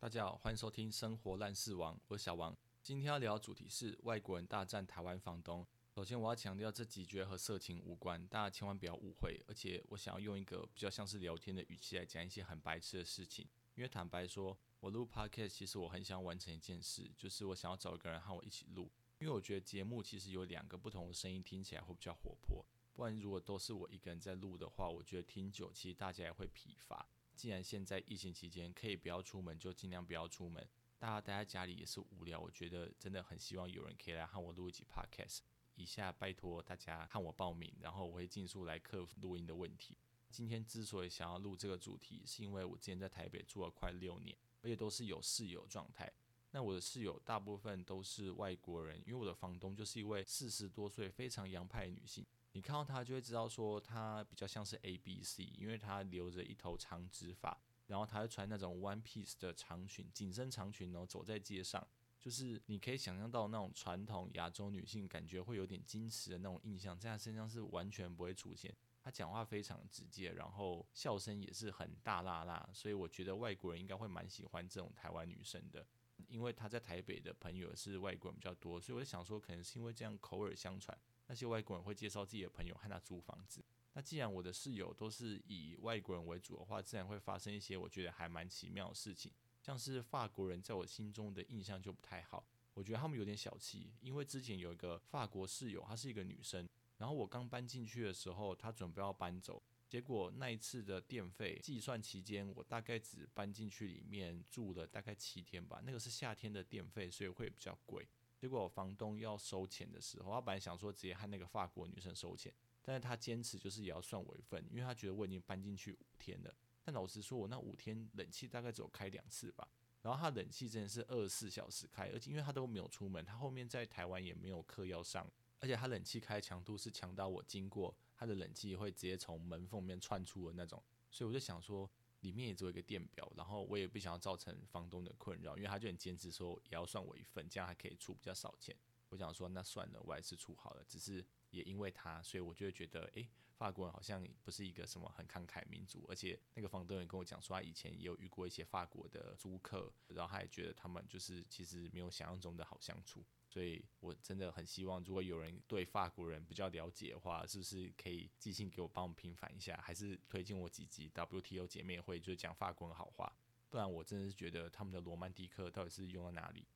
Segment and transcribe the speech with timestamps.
[0.00, 2.56] 大家好，欢迎收听《生活烂事王》，我是小王。
[2.84, 5.66] 今天要聊的主题是外国人大战台湾房东。
[5.92, 9.42] 首先，我要强调这几句和色情无关，大家千万不要误会。
[9.48, 13.44] 而且，我想要用一个比较像是聊天的语气来讲一些很白痴的事情。
[13.74, 18.88] 因为坦白说，我录 podcast 其实我很想完成一件事，就是我想要找一个人和我一起录。
[19.18, 22.64] 因为我觉得节目其实有两个不同的声音，听起来会比较活泼。
[22.94, 27.08] 不然，如果都是我一个人在录的话，我觉得听久，其实大家也会疲乏。
[27.38, 30.68] 既然现在疫情期间可以不要出门，就尽量不要出门。
[30.98, 35.38] 大家待在家里也是无聊，我觉得真的很希望有人可以来和我录一集 podcast。
[35.76, 39.96] 以下拜托大家和我报名，然后我会尽速来克服录音的问题。
[40.28, 46.12] 今天之所以想要录这个主题，是因为我之前在台北住了快六年，而且都是有室友状态。
[46.50, 52.26] 那我的室友大部分都是外国人，因为我的房东就是一位四十多岁非常洋派的女性。
[52.58, 61.86] 你看到她就会知道说她比较像是 A B C，因为她留着一头长直发，然后她会穿那种 one piece 的长裙，紧身长裙，然后走在街上，
[62.18, 68.74] 就是你可以想象到那种传统亚洲女性感觉会有点矜持的那种印象，在她身上是完全不会出现。
[69.00, 75.86] 她讲话非常直接，然后笑声也是很大辣辣，所以我觉得外国人应该会蛮喜欢这种台湾女生的，
[76.26, 80.98] 因为她在台北的朋友是外国人比较多，所以我就想说，可能是因为这样口耳相传。
[81.28, 83.64] 那些外国人会介绍自己的朋友和他租房子。
[83.94, 89.32] 那既然我的室友都是以外国人为主的话，自然会发生一些我觉得还蛮奇妙的事情。
[89.60, 93.92] 像是法国人在我心中的印象就不太好，我觉得他们有点小气。
[94.00, 105.82] 因为之前有一个法国室友，她是一个女生，然后我刚搬进去的时候，她准备要搬走，结果那一次的电费计算期间，我大概只搬进去里面住了大概七天吧。
[105.84, 108.06] 那个是夏天的电费，所以会比较贵。
[108.38, 116.54] 结果房东要收钱的时候，他本来想说直接和那个法国女生收钱，但是他坚持就是也要算我一份，因为他觉得我已经搬进去五天了。
[116.84, 119.68] 但老实说，我那五天冷气大概只有开两次吧，
[120.02, 130.80] 然后他冷气真的是二十四小时开，而且因为他都没有出门，他后面在台湾也没有课要上，而且他冷气开强度是强到我经过他的冷气会直接从门缝面窜出的那种，
[131.10, 131.90] 所以我就想说。
[132.20, 138.74] 里面也只有一个电表，然后我也不想要造成房东的困扰，因为他就很坚持说也要算我一份，这样还可以出比较少钱。
[139.08, 140.84] 我想说那算了，我还是出好了。
[140.84, 153.24] 只是也因为他，所以我就会觉得，诶，法国人好像不是一个什么很慷慨民族，而且那个房东也跟我讲说，他以前也有遇过一些法国的租客，然后他也觉得他们就是其实没有想象中的好相处。
[153.48, 159.74] 所以我真的很希望，如果有人对法国人比较了解的话，是不是可以寄信给我，帮我们平反一下？
[159.82, 163.34] 还是推荐我几集 WTO 姐妹会，就是讲法国人好话？
[163.70, 166.66] 不然我真的是觉得他们的罗曼蒂克到底是用在哪里？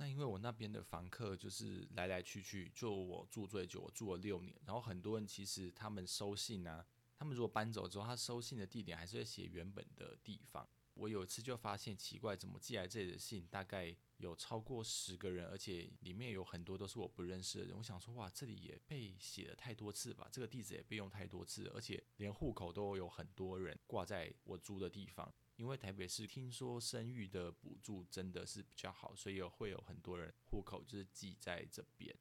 [0.00, 4.58] 那因为我那边的房客就是来来去去，就我住最久，我住了六年。
[4.64, 6.82] 然后很多人其实他们收信啊，
[7.18, 10.66] 他们如果搬走之后，他收信的地点还是会写原本的地方。
[10.94, 13.94] 我有一次就发现奇怪，怎么寄来这里的信大概？
[14.20, 17.76] 有超过十个人，而且里面有很多都是我不认识的人。
[17.76, 20.28] 我想说，哇，这里也被写了太多次吧？
[20.30, 25.32] 这个地址也被用太多次，而且连户口都有很多人挂在我租的地方。
[25.56, 32.14] 因为台北市听说生育的补助真的是比较好，所以有会有很多人户口就是记在这边。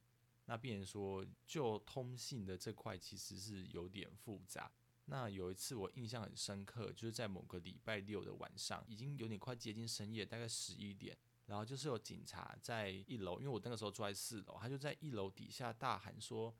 [0.46, 4.72] 那变成说，就通信的这块其实是有点复杂。
[5.06, 11.18] 那有一次我印象很深刻，就是在某个礼拜六的晚上，已经有点快接近深夜，大概十一点。
[11.50, 16.56] 然后就是有警察在一楼，因为我那个时候住在四楼，他就在一楼底下大喊说：“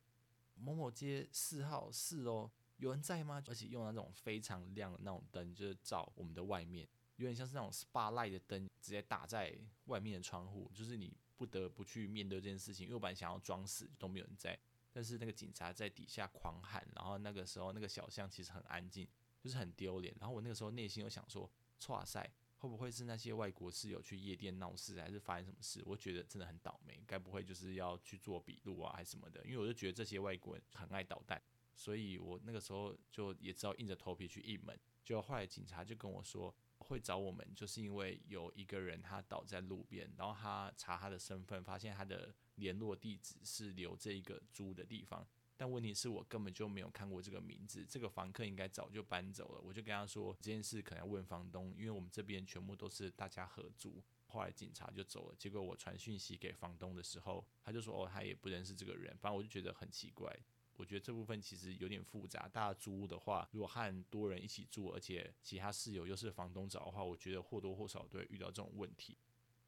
[0.58, 9.56] 某某街四号四楼有人在吗？”而且用那种非常亮的那种灯，就是照我们的外面，有点像是那种 SPA light 的灯，直接打在
[9.86, 12.88] 外面的窗户，就是你不得不去面对这件事情。
[12.88, 14.60] 因为我本来想要装死都没有人在，
[14.92, 19.08] 但是那个警察在底下狂喊，然后那个时候那个小巷其实很安静，
[19.40, 20.16] 就是很丢脸。
[20.20, 21.48] 然后我那个时候内心又想说
[21.90, 22.28] ：“哇塞！”
[22.60, 25.82] 会不会是那些外国室友去夜店闹事，还是发生什么事？
[25.86, 29.42] 我觉得真的很倒霉，该不会就是要去做笔录啊，还是什么的？
[29.46, 31.42] 因为我就觉得这些外国人很爱捣蛋，
[31.74, 34.78] 所以我那个时候就也知道硬着头皮去应门。
[35.06, 45.26] 就后来警察就跟我说会找我们，就是因为有一个人他倒在路边，然后他查他的身份，发现他的联络地址是留这一个租的地方。
[45.60, 49.60] 但问题是我根本就没有看过这个名字，这个房客应该早就搬走了。
[49.60, 54.02] 我就跟他说这件事可能要问房东，因为我们这边全部都是大家合租。
[54.28, 59.14] 后来警察就走了，结果我传讯息给房东的时候，他就说哦，他也不认识这个人。
[59.18, 60.34] 反正我就觉得很奇怪。
[60.78, 62.48] 我觉得这部分其实有点复杂。
[62.48, 69.18] 大家租屋的话，如果和多人一起住，而且其他室友又是房东找的话，我觉得或多或少都会遇到这种问题。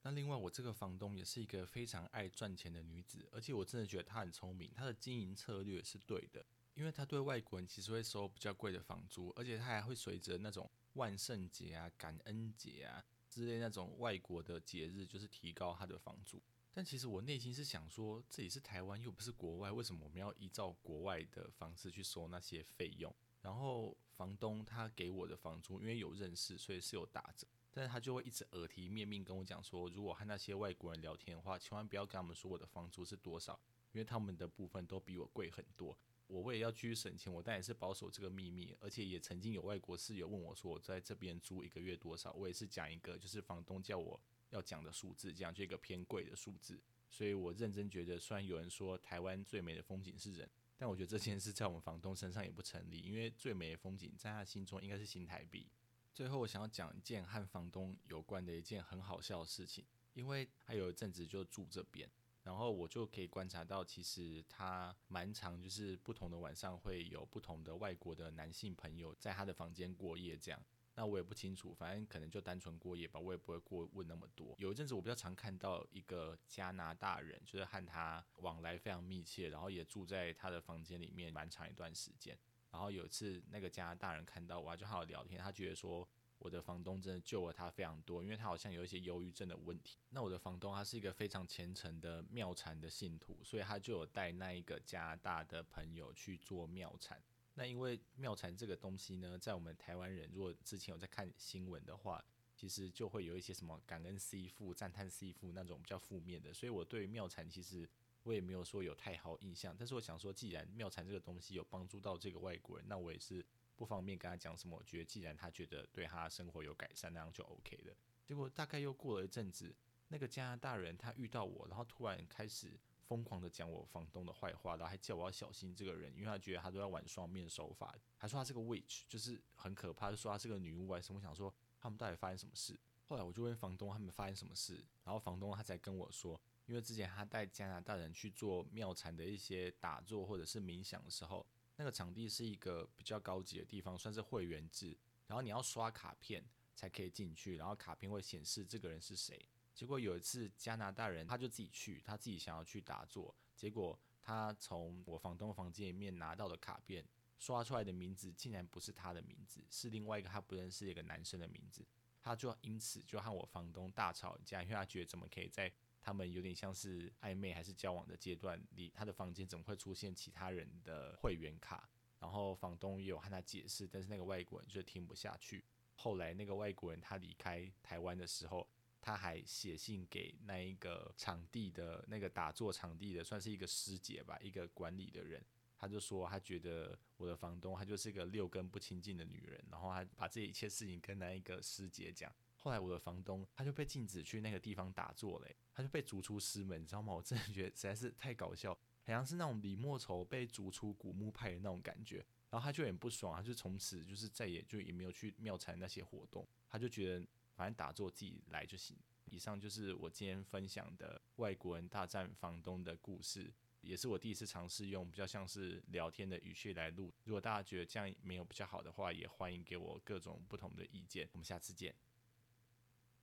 [0.04, 6.44] 那另外，我这个房东也是一个非常爱赚钱的女子，而且我真的觉得她很聪明，她的经营策略是对的，
[6.74, 16.42] 因为她对外国人其实会收比较贵的房租，而且她还会随着那种万圣节啊、感恩节啊，之类那种外国的节日，就是提高她的房租。
[16.74, 23.14] 但其实我内心是想说，这里是台湾，又不是国外，为什么我们要依照国外的方式去收那些费用？
[23.42, 27.46] 然后房东他给我的房租，因为有认识，所以是有打折。
[27.74, 33.60] 但是他就会一直耳提面命跟我讲说，如果和那些外国人聊天的话，千万不要跟他们说我的房租是多少，
[33.94, 35.98] 因为他们的部分都比我贵很多。
[36.28, 44.20] 我为了要继续省钱，我当然是保守这个秘密，而且也曾经有外国室友问我说，我在这边租一个月多少，我也是讲一个就是房东叫我
[44.50, 46.80] 要讲的数字，这样就一个偏贵的数字。
[47.10, 55.68] 所以我认真觉得，虽然有人说台湾最美的风景是人，但我觉得这件事在我们房东身上也不成立，因为最美的风景在他心中应该是新台币。
[56.14, 62.10] 最后，我想要讲一件和房东有关的一件很好笑的事情，因为他有一阵子就住这边。
[62.44, 70.60] 然后我就可以观察到，其实他蛮长，就是不同的晚上会有不同的外国的男性朋友在他的房间过夜，这样。
[70.96, 74.56] 那我也不清楚，反正可能就单纯过夜吧，我也不会过问那么多。
[74.58, 82.38] 有一阵子我比较常看到一个加拿大人，就是和他往来非常密切，然后也住在他的房间里面蛮长一段时间。
[82.72, 86.08] 然后有一次那个加拿大人看到我，就好好聊天，他觉得说。
[86.44, 90.00] 我的房东真的救了他非常多，因为他好像有一些忧郁症的问题。
[90.10, 97.22] 那我的房东他是一个非常虔诚的妙禅的信徒，所以他就有带那一个加拿大的朋友去做妙禅。
[97.54, 102.26] 那因为妙禅这个东西呢，在我们台湾人如果之前有在看新闻的话，
[102.56, 107.88] 其实就会有一些什么感恩 C 父、赞叹 C 父那种比较负面的，所以我对妙禅其实
[108.24, 109.76] 我也没有说有太好印象。
[109.78, 113.46] 但是我想说，既然妙禅这个东西有帮助到这个外国人，那我也是。
[113.78, 117.96] 不方便跟他讲什么，我觉得既然他觉得对他生活有改善，那样就 OK 了。
[118.24, 119.76] 结果大概又过了一阵子，
[120.10, 131.20] 那个加拿大人他遇到我，然后突然开始疯狂的讲我房东的坏话，然后还叫我要小心这个人，因为他觉得他都在玩双面手法，还说他是个 witch，就是很可怕，就说他是个女巫啊什么。
[131.20, 132.80] 想说他们到底发生什么事？
[133.06, 136.40] 后来我就问房东他们发生什么事，然后房东他才跟我说，
[136.72, 141.46] 因为之前他带加拿大人去做庙禅的一些打坐或者是冥想的时候。
[141.76, 144.96] 那个场地是一个比较高级的地方，算是会员制，
[145.26, 146.42] 然后你要刷卡片
[146.76, 149.38] 才可以进去，然后卡片会显示这个人是谁。
[149.74, 157.04] 结果有一次加拿大人他就自己去，他自己想要去打坐，结果他从我房东房间里面拿到的卡片
[157.38, 161.84] 刷出来的名字竟然不是他的名字，是另外一个他不认识的一个男生的名字，
[162.22, 165.72] 他就因此就和我房东大吵一架，因为他觉得怎么可以在。
[166.02, 171.88] 他们有点像是暧昧还是交往的阶段里，他的房间怎么会出现其他人的会员卡？
[172.20, 175.64] 然后房东也有和他解释，但是那个外国人就听不下去。
[175.96, 178.68] 后来那个外国人他离开台湾的时候，
[179.00, 185.44] 他还写信给那一个场地的那个打坐场地的，算是一个师姐吧，一个管理的人，
[185.78, 192.32] 他就说他觉得我的房东他就是一个六根不清净的女人，然后他把这一切事情跟那一个师姐讲。
[192.64, 197.12] 后来我的房东他就被禁止去那个地方打坐嘞，他就被逐出师门，你知道吗？
[197.18, 202.24] 我真的觉得实在是太搞笑，好像是那种李莫愁被逐出古墓派的那种感觉。
[202.52, 207.26] 然后他就很不爽，他就从此就是再也就也没有去庙禅那些活动，他就觉得
[207.56, 208.96] 反正打坐自己来就行。
[209.26, 217.14] 以上就是我今天分享的外国人大战房东的故事，也是我第一次尝试用比较像是聊天的语气来录。
[217.24, 221.28] 如果大家觉得这样没有比较好的话，也欢迎给我各种不同的意见。
[221.32, 221.96] 我们下次见。